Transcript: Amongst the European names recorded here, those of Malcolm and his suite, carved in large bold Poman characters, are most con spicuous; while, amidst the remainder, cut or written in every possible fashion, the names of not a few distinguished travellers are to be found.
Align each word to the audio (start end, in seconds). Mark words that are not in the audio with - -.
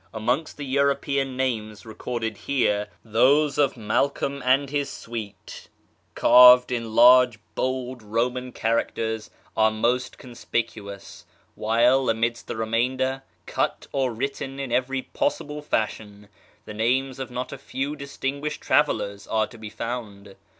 Amongst 0.15 0.57
the 0.57 0.65
European 0.65 1.37
names 1.37 1.85
recorded 1.85 2.35
here, 2.35 2.87
those 3.05 3.59
of 3.59 3.77
Malcolm 3.77 4.41
and 4.43 4.67
his 4.71 4.89
suite, 4.89 5.67
carved 6.15 6.71
in 6.71 6.95
large 6.95 7.37
bold 7.53 8.01
Poman 8.01 8.51
characters, 8.51 9.29
are 9.55 9.69
most 9.69 10.17
con 10.17 10.31
spicuous; 10.31 11.25
while, 11.53 12.09
amidst 12.09 12.47
the 12.47 12.57
remainder, 12.57 13.21
cut 13.45 13.85
or 13.91 14.11
written 14.11 14.59
in 14.59 14.71
every 14.71 15.03
possible 15.03 15.61
fashion, 15.61 16.29
the 16.65 16.73
names 16.73 17.19
of 17.19 17.29
not 17.29 17.51
a 17.53 17.57
few 17.59 17.95
distinguished 17.95 18.59
travellers 18.61 19.27
are 19.27 19.45
to 19.45 19.57
be 19.59 19.69
found. 19.69 20.35